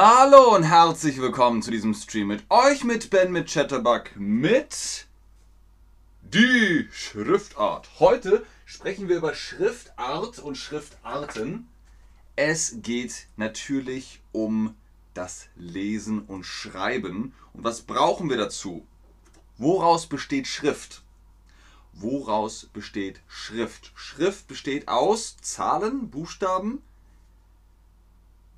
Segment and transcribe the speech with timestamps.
[0.00, 5.08] Hallo und herzlich willkommen zu diesem Stream mit euch, mit Ben, mit Chatterbug, mit
[6.22, 7.88] die Schriftart.
[7.98, 11.66] Heute sprechen wir über Schriftart und Schriftarten.
[12.36, 14.76] Es geht natürlich um
[15.14, 17.34] das Lesen und Schreiben.
[17.52, 18.86] Und was brauchen wir dazu?
[19.56, 21.02] Woraus besteht Schrift?
[21.92, 23.90] Woraus besteht Schrift?
[23.96, 26.84] Schrift besteht aus Zahlen, Buchstaben,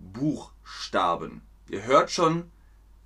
[0.00, 1.42] Buchstaben.
[1.68, 2.50] Ihr hört schon,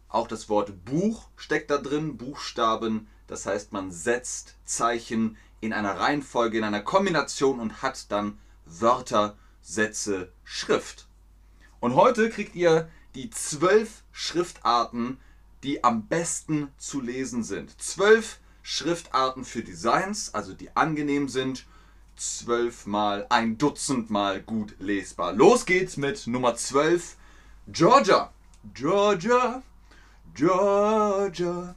[0.08, 3.08] auch das Wort Buch steckt da drin, Buchstaben.
[3.26, 9.36] Das heißt, man setzt Zeichen in einer Reihenfolge, in einer Kombination und hat dann Wörter,
[9.60, 11.08] Sätze, Schrift.
[11.80, 15.18] Und heute kriegt ihr die zwölf Schriftarten,
[15.62, 17.80] die am besten zu lesen sind.
[17.80, 21.66] Zwölf Schriftarten für Designs, also die angenehm sind.
[22.16, 25.32] Zwölfmal, ein Dutzend Mal gut lesbar.
[25.32, 27.16] Los geht's mit Nummer 12.
[27.68, 28.32] Georgia.
[28.72, 29.62] Georgia.
[30.34, 31.74] Georgia.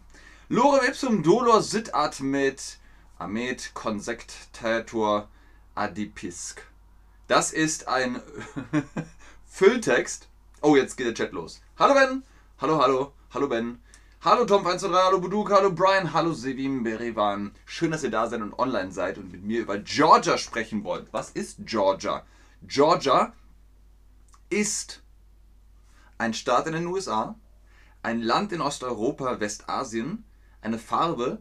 [0.50, 2.78] Lorem ipsum dolor sit ad mit
[3.20, 5.28] amet consectator
[5.76, 6.61] adipisc.
[7.28, 8.22] Das ist ein
[9.48, 10.28] Fülltext.
[10.61, 11.61] Oh, jetzt geht der Chat los.
[11.78, 12.23] Hallo Ben.
[12.61, 13.11] Hallo, hallo.
[13.33, 13.80] Hallo Ben.
[14.22, 17.52] Hallo Tom123, hallo Buduk, hallo Brian, hallo Sevim Berivan.
[17.66, 21.14] Schön, dass ihr da seid und online seid und mit mir über Georgia sprechen wollt.
[21.14, 22.26] Was ist Georgia?
[22.64, 23.34] Georgia
[24.50, 25.04] ist
[26.18, 27.36] ein Staat in den USA,
[28.02, 30.26] ein Land in Osteuropa, Westasien,
[30.62, 31.40] eine Farbe.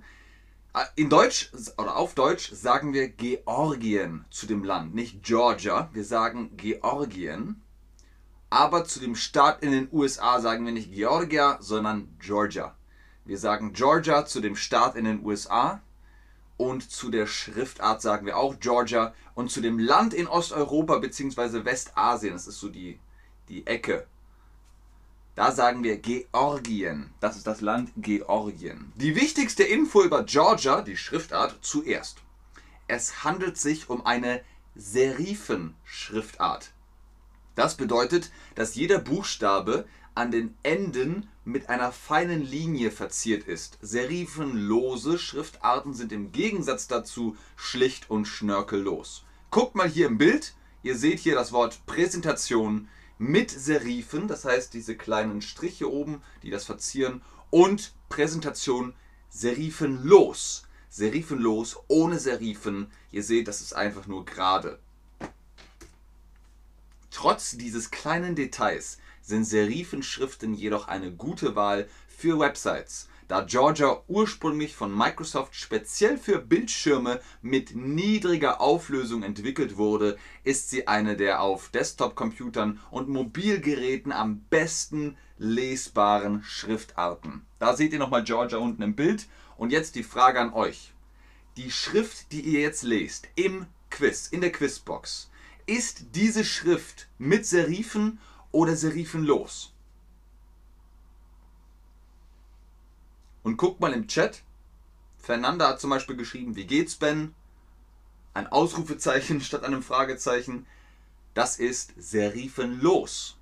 [0.74, 5.88] Äh, in Deutsch oder auf Deutsch sagen wir Georgien zu dem Land, nicht Georgia.
[5.94, 7.62] Wir sagen Georgien.
[8.50, 12.76] Aber zu dem Staat in den USA sagen wir nicht Georgia, sondern Georgia.
[13.24, 15.80] Wir sagen Georgia zu dem Staat in den USA
[16.56, 21.64] und zu der Schriftart sagen wir auch Georgia und zu dem Land in Osteuropa bzw.
[21.64, 23.00] Westasien, das ist so die,
[23.48, 24.06] die Ecke,
[25.36, 27.12] da sagen wir Georgien.
[27.20, 28.90] Das ist das Land Georgien.
[28.96, 32.22] Die wichtigste Info über Georgia, die Schriftart, zuerst.
[32.88, 34.42] Es handelt sich um eine
[34.74, 36.72] Serifenschriftart.
[37.56, 43.78] Das bedeutet, dass jeder Buchstabe an den Enden mit einer feinen Linie verziert ist.
[43.80, 49.24] Serifenlose Schriftarten sind im Gegensatz dazu schlicht und schnörkellos.
[49.50, 50.54] Guckt mal hier im Bild.
[50.82, 56.50] Ihr seht hier das Wort Präsentation mit Serifen, das heißt diese kleinen Striche oben, die
[56.50, 58.94] das verzieren, und Präsentation
[59.30, 60.64] serifenlos.
[60.90, 62.90] Serifenlos, ohne Serifen.
[63.10, 64.78] Ihr seht, das ist einfach nur gerade.
[67.26, 74.76] Trotz dieses kleinen Details sind Serifenschriften jedoch eine gute Wahl für Websites, da Georgia ursprünglich
[74.76, 81.68] von Microsoft speziell für Bildschirme mit niedriger Auflösung entwickelt wurde, ist sie eine der auf
[81.70, 87.44] Desktop-Computern und Mobilgeräten am besten lesbaren Schriftarten.
[87.58, 89.26] Da seht ihr nochmal Georgia unten im Bild.
[89.56, 90.92] Und jetzt die Frage an euch.
[91.56, 95.28] Die Schrift, die ihr jetzt lest im Quiz, in der Quizbox,
[95.66, 98.20] ist diese Schrift mit Serifen
[98.52, 99.72] oder serifenlos?
[103.42, 104.42] Und guckt mal im Chat.
[105.18, 107.34] Fernanda hat zum Beispiel geschrieben, wie geht's, Ben?
[108.34, 110.66] Ein Ausrufezeichen statt einem Fragezeichen.
[111.34, 113.36] Das ist serifenlos.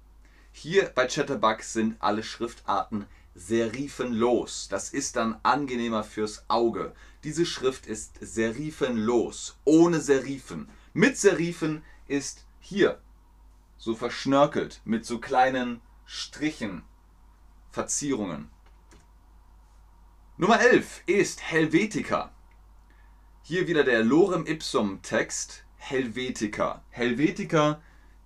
[0.53, 4.69] Hier bei Chatterbug sind alle Schriftarten serifenlos.
[4.69, 6.95] Das ist dann angenehmer fürs Auge.
[7.25, 10.69] Diese Schrift ist serifenlos, ohne Serifen.
[10.93, 13.01] Mit Serifen ist hier
[13.77, 16.83] so verschnörkelt mit so kleinen Strichen,
[17.71, 18.51] Verzierungen.
[20.37, 22.33] Nummer 11 ist Helvetica.
[23.43, 26.83] Hier wieder der Lorem Ipsum Text Helvetica.
[26.91, 27.83] Helvetica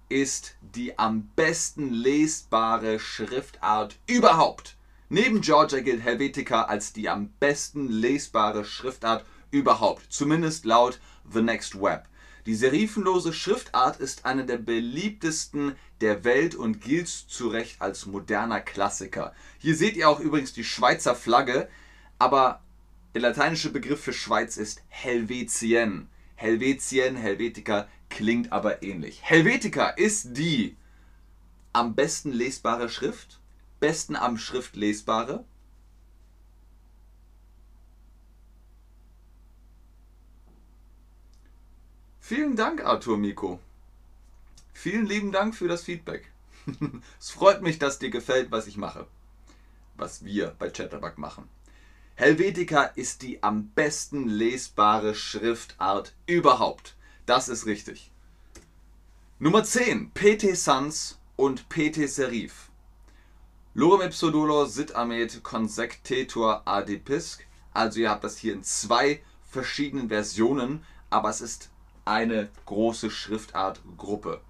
[0.09, 4.77] ist die am besten lesbare Schriftart überhaupt.
[5.09, 11.01] Neben Georgia gilt Helvetica als die am besten lesbare Schriftart überhaupt, zumindest laut
[11.31, 12.09] The Next Web.
[12.49, 18.63] Die serifenlose Schriftart ist eine der beliebtesten der Welt und gilt zu Recht als moderner
[18.63, 19.35] Klassiker.
[19.59, 21.69] Hier seht ihr auch übrigens die Schweizer Flagge,
[22.19, 22.63] aber
[23.13, 26.09] der lateinische Begriff für Schweiz ist Helvetien.
[26.37, 29.21] Helvetien, Helvetica klingt aber ähnlich.
[29.23, 30.75] Helvetica ist die
[31.75, 33.41] am besten lesbare Schrift,
[33.79, 35.45] besten am Schrift lesbare,
[42.29, 43.59] Vielen Dank, Arthur Miko.
[44.75, 46.31] Vielen lieben Dank für das Feedback.
[47.19, 49.07] es freut mich, dass dir gefällt, was ich mache.
[49.97, 51.49] Was wir bei Chatterbug machen.
[52.17, 56.97] Helvetica ist die am besten lesbare Schriftart überhaupt.
[57.25, 58.11] Das ist richtig.
[59.39, 60.11] Nummer 10.
[60.13, 62.69] PT Sans und PT Serif.
[63.73, 67.47] Lorem ipso dolor sit amet consectetur adipisc.
[67.73, 71.71] Also ihr habt das hier in zwei verschiedenen Versionen, aber es ist
[72.09, 74.41] eine große Schriftartgruppe.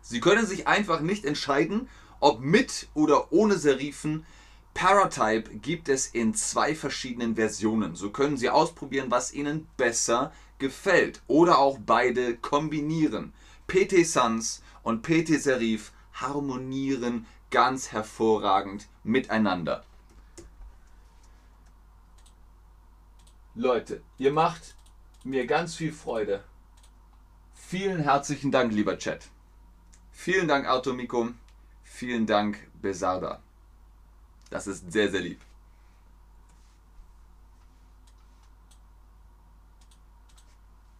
[0.00, 1.88] Sie können sich einfach nicht entscheiden,
[2.20, 4.24] ob mit oder ohne Serifen.
[4.72, 7.96] Paratype gibt es in zwei verschiedenen Versionen.
[7.96, 13.32] So können Sie ausprobieren, was Ihnen besser gefällt oder auch beide kombinieren.
[13.66, 19.84] PT Sans und PT Serif harmonieren ganz hervorragend miteinander.
[23.54, 24.74] Leute, ihr macht
[25.24, 26.42] mir ganz viel Freude.
[27.54, 29.28] Vielen herzlichen Dank, lieber Chat.
[30.12, 31.30] Vielen Dank, Artomiko.
[31.82, 33.42] Vielen Dank, Besarda.
[34.50, 35.40] Das ist sehr, sehr lieb.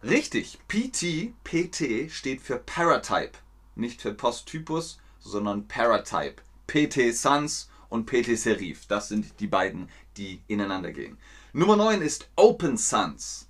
[0.03, 3.37] Richtig, PT, PT steht für Paratype.
[3.75, 6.41] Nicht für Posttypus, sondern Paratype.
[6.65, 8.87] PT Sans und PT Serif.
[8.87, 11.17] Das sind die beiden, die ineinander gehen.
[11.53, 13.47] Nummer 9 ist Open Sans.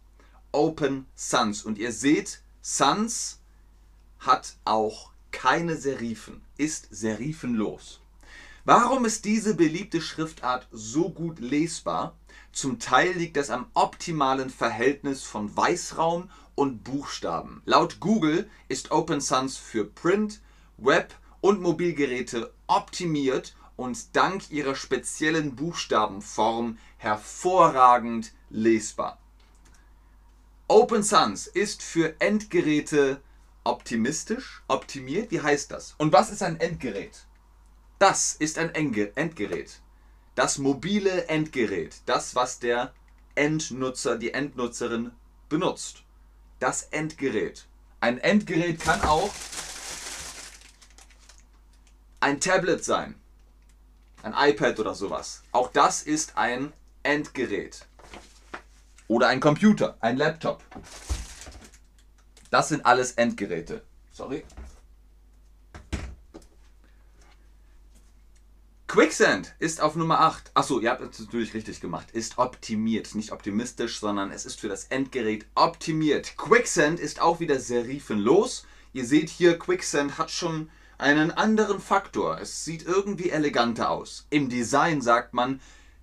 [0.51, 1.63] Open Sans.
[1.63, 3.39] Und ihr seht, Sans
[4.19, 8.01] hat auch keine Serifen, ist serifenlos.
[8.63, 12.15] Warum ist diese beliebte Schriftart so gut lesbar?
[12.51, 17.61] Zum Teil liegt es am optimalen Verhältnis von Weißraum und Buchstaben.
[17.65, 20.41] Laut Google ist Open Sans für Print,
[20.77, 29.17] Web und Mobilgeräte optimiert und dank ihrer speziellen Buchstabenform hervorragend lesbar.
[30.71, 33.19] Open Sans ist für Endgeräte
[33.65, 35.29] optimistisch, optimiert.
[35.29, 35.95] Wie heißt das?
[35.97, 37.25] Und was ist ein Endgerät?
[37.99, 39.81] Das ist ein Endgerät.
[40.33, 41.97] Das mobile Endgerät.
[42.05, 42.93] Das, was der
[43.35, 45.11] Endnutzer, die Endnutzerin
[45.49, 46.03] benutzt.
[46.59, 47.67] Das Endgerät.
[47.99, 49.29] Ein Endgerät kann auch
[52.21, 53.19] ein Tablet sein.
[54.23, 55.43] Ein iPad oder sowas.
[55.51, 56.71] Auch das ist ein
[57.03, 57.85] Endgerät.
[59.11, 60.63] Oder ein Computer, ein Laptop.
[62.49, 63.83] Das sind alles Endgeräte.
[64.13, 64.45] Sorry.
[68.87, 70.51] Quicksand ist auf Nummer 8.
[70.53, 72.11] Achso, ihr habt es natürlich richtig gemacht.
[72.11, 73.13] Ist optimiert.
[73.13, 76.37] Nicht optimistisch, sondern es ist für das Endgerät optimiert.
[76.37, 78.65] Quicksand ist auch wieder serifenlos.
[78.93, 82.39] Ihr seht hier, Quicksand hat schon einen anderen Faktor.
[82.39, 84.25] Es sieht irgendwie eleganter aus.
[84.29, 85.59] Im Design sagt man,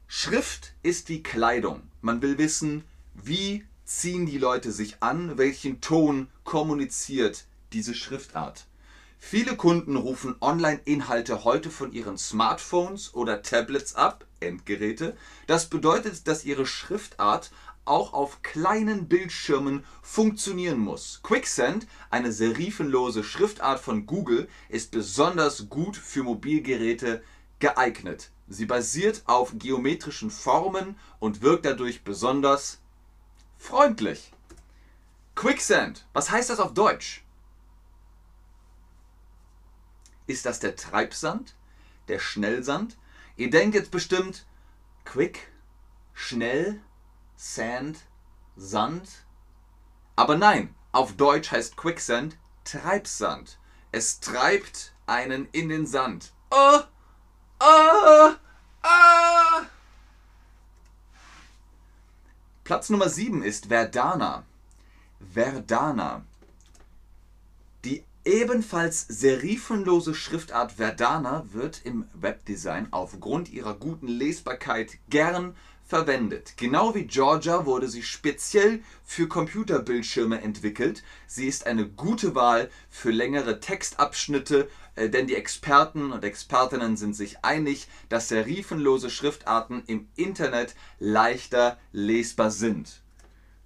[0.08, 1.90] Schrift ist wie Kleidung.
[2.02, 2.84] Man will wissen,
[3.24, 8.66] wie ziehen die Leute sich an, welchen Ton kommuniziert diese Schriftart.
[9.18, 15.16] Viele Kunden rufen Online-Inhalte heute von ihren Smartphones oder Tablets ab, Endgeräte.
[15.46, 17.50] Das bedeutet, dass ihre Schriftart
[17.84, 21.20] auch auf kleinen Bildschirmen funktionieren muss.
[21.22, 27.22] Quicksend, eine serifenlose Schriftart von Google, ist besonders gut für Mobilgeräte
[27.58, 28.30] geeignet.
[28.46, 32.78] Sie basiert auf geometrischen Formen und wirkt dadurch besonders
[33.58, 34.32] freundlich.
[35.34, 37.22] Quicksand, was heißt das auf Deutsch?
[40.26, 41.54] Ist das der Treibsand?
[42.08, 42.96] Der Schnellsand?
[43.36, 44.46] Ihr denkt jetzt bestimmt,
[45.04, 45.52] quick,
[46.14, 46.80] schnell,
[47.36, 47.98] sand,
[48.58, 49.08] Sand.
[50.16, 53.58] Aber nein, auf Deutsch heißt Quicksand Treibsand.
[53.92, 56.32] Es treibt einen in den Sand.
[56.50, 56.80] Oh,
[57.60, 58.32] oh,
[58.82, 59.57] oh.
[62.68, 64.44] Platz Nummer 7 ist Verdana.
[65.32, 66.26] Verdana.
[67.86, 75.56] Die Ebenfalls serifenlose Schriftart Verdana wird im Webdesign aufgrund ihrer guten Lesbarkeit gern
[75.88, 76.54] verwendet.
[76.58, 81.02] Genau wie Georgia wurde sie speziell für Computerbildschirme entwickelt.
[81.26, 87.16] Sie ist eine gute Wahl für längere Textabschnitte, äh, denn die Experten und Expertinnen sind
[87.16, 93.00] sich einig, dass serifenlose Schriftarten im Internet leichter lesbar sind.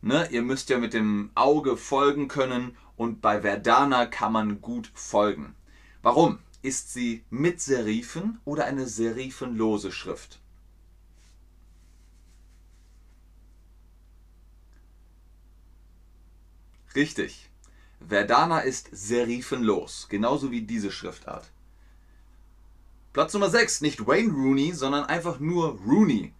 [0.00, 4.91] Ne, ihr müsst ja mit dem Auge folgen können und bei Verdana kann man gut
[4.95, 5.55] folgen.
[6.02, 6.38] Warum?
[6.62, 10.42] Ist sie mit Serifen oder eine serifenlose Schrift?
[16.95, 17.51] Richtig.
[18.07, 21.51] Verdana ist serifenlos, genauso wie diese Schriftart.
[23.13, 26.33] Platz Nummer 6, nicht Wayne Rooney, sondern einfach nur Rooney.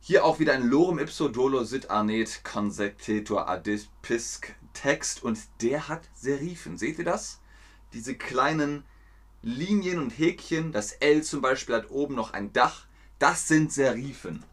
[0.00, 6.02] Hier auch wieder ein Lorem ipso dolo sit arnet consectetur adipisc Text und der hat
[6.14, 6.76] Serifen.
[6.78, 7.40] Seht ihr das?
[7.92, 8.84] Diese kleinen
[9.42, 10.72] Linien und Häkchen.
[10.72, 12.86] Das L zum Beispiel hat oben noch ein Dach.
[13.18, 14.44] Das sind Serifen.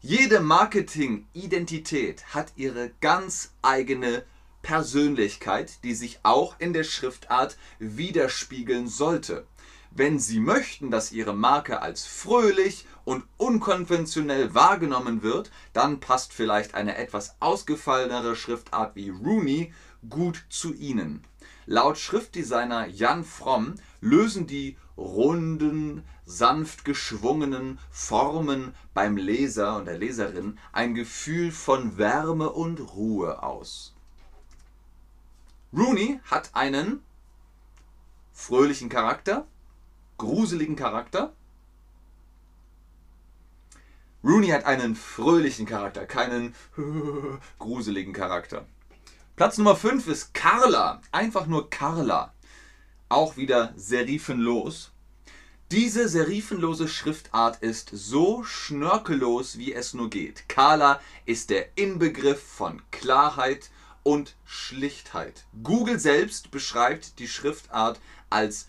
[0.00, 4.24] Jede Marketing-Identität hat ihre ganz eigene
[4.64, 9.46] Persönlichkeit, die sich auch in der Schriftart widerspiegeln sollte.
[9.92, 16.74] Wenn Sie möchten, dass Ihre Marke als fröhlich und unkonventionell wahrgenommen wird, dann passt vielleicht
[16.74, 19.72] eine etwas ausgefallenere Schriftart wie Rooney
[20.10, 21.22] gut zu Ihnen.
[21.66, 30.58] Laut Schriftdesigner Jan Fromm lösen die runden, sanft geschwungenen Formen beim Leser und der Leserin
[30.72, 33.93] ein Gefühl von Wärme und Ruhe aus.
[35.76, 37.02] Rooney hat einen
[38.32, 39.46] fröhlichen Charakter,
[40.18, 41.34] gruseligen Charakter.
[44.22, 46.54] Rooney hat einen fröhlichen Charakter, keinen
[47.58, 48.66] gruseligen Charakter.
[49.34, 51.00] Platz Nummer 5 ist Carla.
[51.10, 52.32] Einfach nur Carla.
[53.08, 54.92] Auch wieder serifenlos.
[55.72, 60.48] Diese serifenlose Schriftart ist so schnörkellos, wie es nur geht.
[60.48, 63.70] Carla ist der Inbegriff von Klarheit
[64.04, 65.46] und Schlichtheit.
[65.64, 68.68] Google selbst beschreibt die Schriftart als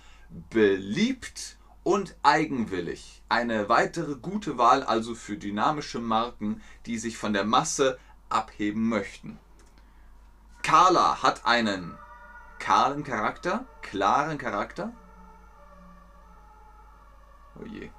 [0.49, 3.21] beliebt und eigenwillig.
[3.29, 7.99] Eine weitere gute Wahl also für dynamische Marken, die sich von der Masse
[8.29, 9.37] abheben möchten.
[10.63, 11.95] Carla hat einen
[12.57, 14.93] kahlen Charakter, klaren Charakter.
[17.59, 17.91] Oh je.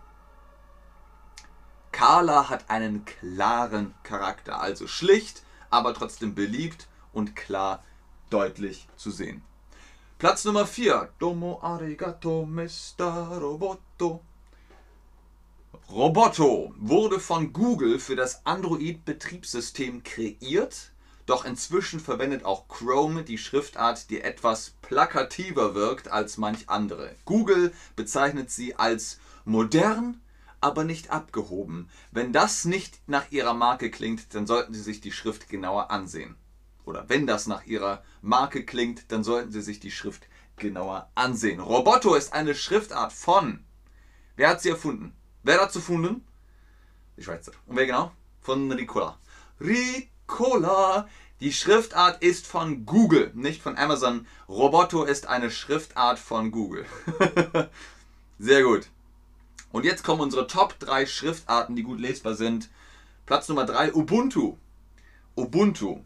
[1.93, 7.83] Carla hat einen klaren Charakter, also schlicht, aber trotzdem beliebt und klar
[8.31, 9.43] deutlich zu sehen.
[10.19, 11.11] Platz Nummer 4.
[11.19, 13.39] Domo arigato, Mr.
[13.41, 14.21] Roboto.
[15.91, 20.93] Roboto wurde von Google für das Android-Betriebssystem kreiert
[21.27, 27.17] doch inzwischen verwendet auch Chrome die Schriftart, die etwas plakativer wirkt als manch andere.
[27.25, 30.21] Google bezeichnet sie als modern,
[30.61, 31.91] aber nicht abgehoben.
[32.13, 36.37] Wenn das nicht nach ihrer Marke klingt, dann sollten Sie sich die Schrift genauer ansehen.
[36.87, 40.27] Oder wenn das nach ihrer Marke klingt, dann sollten Sie sich die Schrift
[40.57, 41.61] genauer ansehen.
[41.61, 43.63] Roboto ist eine Schriftart von.
[44.37, 45.15] Wer hat sie erfunden?
[45.43, 46.27] Wer hat dazu erfunden?
[47.19, 47.53] Die Schweizer.
[47.67, 48.13] Und wer genau?
[48.41, 49.19] Von Ricola.
[49.61, 50.07] Ricola.
[50.27, 51.09] Cola.
[51.41, 54.27] Die Schriftart ist von Google, nicht von Amazon.
[54.49, 56.87] Roboto ist eine Schriftart von Google.
[58.39, 58.89] Sehr gut.
[59.71, 62.71] Und jetzt kommen unsere Top 3 Schriftarten, die gut lesbar sind.
[63.27, 64.57] Platz Nummer 3, Ubuntu.
[65.35, 66.01] Ubuntu.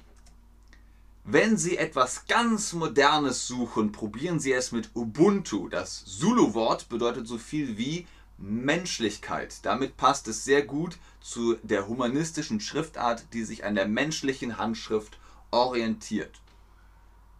[1.24, 5.68] Wenn Sie etwas ganz Modernes suchen, probieren Sie es mit Ubuntu.
[5.68, 8.06] Das Zulu-Wort bedeutet so viel wie
[8.38, 9.58] Menschlichkeit.
[9.62, 15.18] Damit passt es sehr gut zu der humanistischen Schriftart, die sich an der menschlichen Handschrift
[15.50, 16.40] orientiert.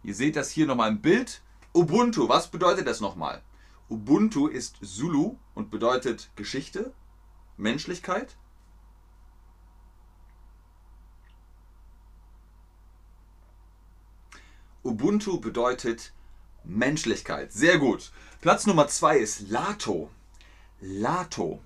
[0.03, 1.41] Ihr seht das hier nochmal im Bild.
[1.73, 3.41] Ubuntu, was bedeutet das nochmal?
[3.89, 6.93] Ubuntu ist Zulu und bedeutet Geschichte,
[7.57, 8.35] Menschlichkeit.
[14.91, 16.11] Ubuntu bedeutet
[16.65, 17.53] Menschlichkeit.
[17.53, 18.11] Sehr gut.
[18.41, 20.11] Platz Nummer zwei ist Lato.
[20.81, 21.61] Lato.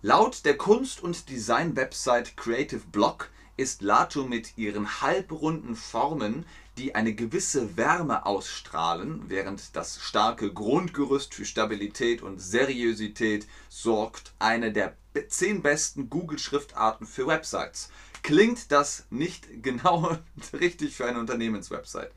[0.00, 6.46] Laut der Kunst- und Design-Website Creative Block ist Lato mit ihren halbrunden Formen,
[6.78, 14.72] die eine gewisse Wärme ausstrahlen, während das starke Grundgerüst für Stabilität und Seriosität sorgt, eine
[14.72, 14.96] der
[15.28, 17.90] zehn besten Google-Schriftarten für Websites.
[18.22, 20.16] Klingt das nicht genau
[20.52, 22.12] richtig für eine Unternehmenswebsite?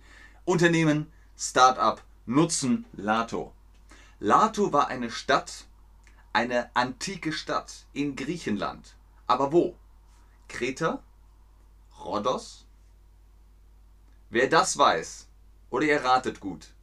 [0.46, 3.54] Unternehmen, Startup nutzen Lato.
[4.20, 5.66] Lato war eine Stadt,
[6.34, 8.96] eine antike Stadt in Griechenland.
[9.28, 9.76] Aber wo?
[10.48, 11.04] Kreta?
[12.00, 12.66] Rhodos?
[14.30, 15.28] Wer das weiß,
[15.70, 16.74] oder ihr ratet gut,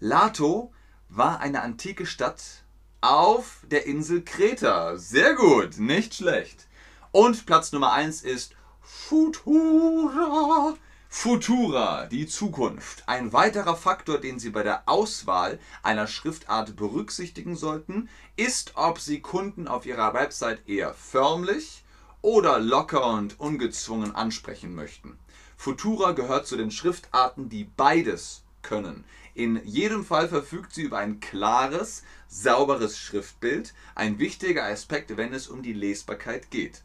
[0.00, 0.72] Lato
[1.08, 2.64] war eine antike Stadt
[3.00, 4.96] auf der Insel Kreta.
[4.96, 6.66] Sehr gut, nicht schlecht.
[7.10, 8.54] Und Platz Nummer 1 ist
[8.94, 10.76] Futura.
[11.08, 13.02] Futura, die Zukunft.
[13.06, 19.20] Ein weiterer Faktor, den Sie bei der Auswahl einer Schriftart berücksichtigen sollten, ist, ob Sie
[19.20, 21.84] Kunden auf Ihrer Website eher förmlich
[22.20, 25.18] oder locker und ungezwungen ansprechen möchten.
[25.56, 29.04] Futura gehört zu den Schriftarten, die beides können.
[29.34, 35.48] In jedem Fall verfügt sie über ein klares, sauberes Schriftbild, ein wichtiger Aspekt, wenn es
[35.48, 36.82] um die Lesbarkeit geht.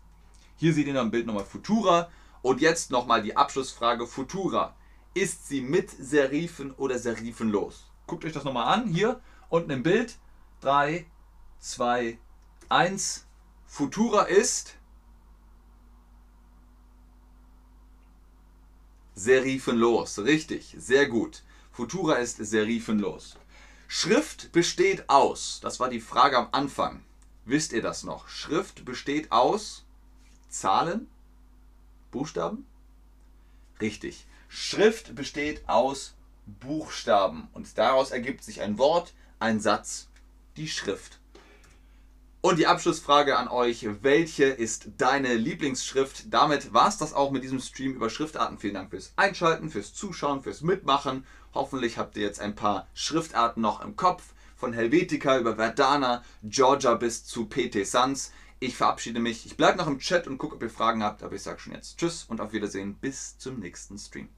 [0.58, 2.10] Hier seht ihr am Bild nochmal Futura
[2.42, 4.76] und jetzt nochmal die Abschlussfrage Futura.
[5.14, 7.92] Ist sie mit Serifen oder serifenlos?
[8.08, 8.88] Guckt euch das nochmal an.
[8.88, 10.18] Hier unten im Bild.
[10.62, 11.06] 3,
[11.60, 12.18] 2,
[12.70, 13.26] 1.
[13.68, 14.76] Futura ist
[19.14, 20.20] serifenlos.
[20.20, 21.44] Richtig, sehr gut.
[21.72, 23.38] Futura ist serifenlos.
[23.88, 27.04] Schrift besteht aus, das war die Frage am Anfang.
[27.46, 28.28] Wisst ihr das noch?
[28.28, 29.87] Schrift besteht aus
[30.60, 31.08] Zahlen,
[32.12, 32.66] Buchstaben?
[33.80, 34.26] Richtig.
[34.48, 36.16] Schrift besteht aus
[36.48, 40.08] Buchstaben und daraus ergibt sich ein Wort, ein Satz
[40.56, 41.20] die Schrift.
[42.42, 46.34] Und die Abschlussfrage an euch, welche ist deine Lieblingsschrift?
[46.34, 48.58] Damit war es das auch mit diesem Stream über Schriftarten.
[48.58, 51.26] Vielen Dank fürs Einschalten, fürs Zuschauen, fürs Mitmachen.
[51.54, 54.34] Hoffentlich habt ihr jetzt ein paar Schriftarten noch im Kopf.
[54.56, 58.32] Von Helvetica über Verdana, Georgia bis zu PT Sans.
[58.60, 59.46] Ich verabschiede mich.
[59.46, 61.22] Ich bleibe noch im Chat und gucke, ob ihr Fragen habt.
[61.22, 62.96] Aber ich sage schon jetzt Tschüss und auf Wiedersehen.
[62.96, 64.30] Bis zum nächsten Stream.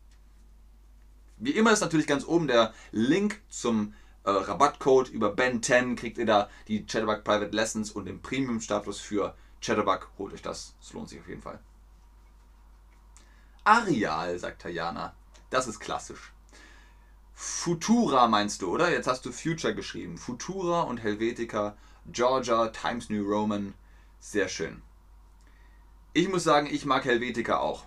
[1.38, 3.94] Wie immer ist natürlich ganz oben der Link zum
[4.26, 5.96] äh, Rabattcode über Ben10.
[5.96, 10.10] Kriegt ihr da die Chatterbug Private Lessons und den Premium-Status für Chatterbug.
[10.18, 10.76] Holt euch das.
[10.82, 11.60] Es lohnt sich auf jeden Fall.
[13.64, 15.16] Areal, sagt Tajana.
[15.50, 16.34] Das ist klassisch.
[17.34, 18.92] Futura meinst du, oder?
[18.92, 20.18] Jetzt hast du Future geschrieben.
[20.18, 21.78] Futura und Helvetica,
[22.12, 23.74] Georgia, Times New Roman.
[24.20, 24.82] Sehr schön.
[26.14, 27.86] Ich muss sagen, ich mag Helvetica auch.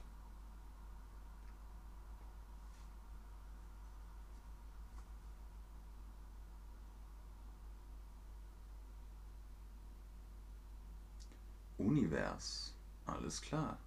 [11.79, 12.75] Univers.
[13.07, 13.79] Alles klar.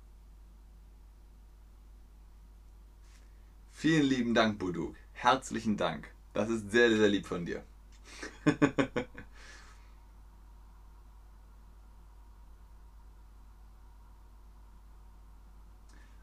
[3.72, 4.96] Vielen lieben Dank, Buduk.
[5.14, 6.10] Herzlichen Dank.
[6.34, 7.64] Das ist sehr, sehr lieb von dir.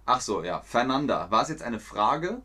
[0.05, 0.61] Ach so, ja.
[0.63, 2.43] Fernanda, war es jetzt eine Frage?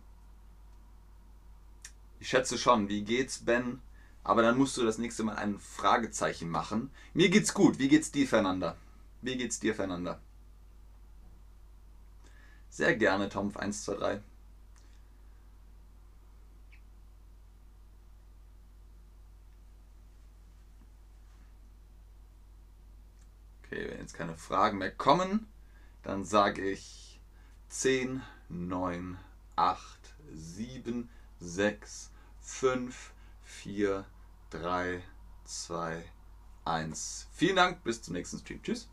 [2.20, 2.90] Ich schätze schon.
[2.90, 3.82] Wie geht's, Ben?
[4.24, 6.92] Aber dann musst du das nächste Mal ein Fragezeichen machen.
[7.14, 7.80] Mir geht's gut.
[7.80, 8.76] Wie geht's dir, Fernanda?
[9.22, 10.20] Wie geht's dir, Fernanda?
[12.70, 14.22] Sehr gerne, Tom 123.
[23.64, 25.48] Okay, wenn jetzt keine Fragen mehr kommen,
[26.04, 27.07] dann sage ich
[27.70, 29.18] 10, 9,
[29.56, 31.10] 8, 7,
[31.40, 33.12] 6, 5,
[33.44, 34.06] 4,
[34.50, 35.04] 3,
[35.46, 36.04] 2,
[36.66, 37.28] 1.
[37.32, 38.62] Vielen Dank, bis zum nächsten Stream.
[38.62, 38.90] Tschüss.